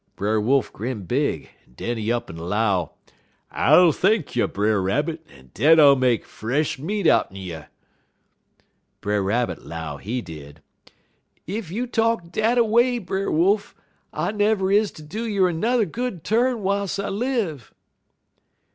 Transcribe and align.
"Brer 0.15 0.41
Wolf 0.41 0.73
grin 0.73 1.03
big, 1.03 1.51
en 1.67 1.73
den 1.75 1.97
he 1.99 2.11
up'n 2.11 2.35
'low: 2.35 2.93
"'I'll 3.51 3.91
thank 3.91 4.35
you, 4.35 4.47
Brer 4.47 4.81
Rabbit, 4.81 5.21
en 5.29 5.51
den 5.53 5.79
I'll 5.79 5.95
make 5.95 6.25
fresh 6.25 6.79
meat 6.79 7.05
out'n 7.05 7.35
you.' 7.35 7.65
"Brer 9.01 9.21
Rabbit 9.21 9.63
'low, 9.63 9.97
he 9.97 10.19
did: 10.23 10.63
"'Ef 11.47 11.69
you 11.69 11.85
talk 11.85 12.31
dat 12.31 12.57
a 12.57 12.63
way, 12.65 12.97
Brer 12.97 13.29
Wolf, 13.29 13.75
I 14.11 14.31
never 14.31 14.71
is 14.71 14.89
to 14.93 15.03
do 15.03 15.27
yer 15.27 15.51
'n'er 15.51 15.85
good 15.85 16.23
turn 16.23 16.63
w'iles 16.63 16.97
I 16.97 17.09
live.' 17.09 17.71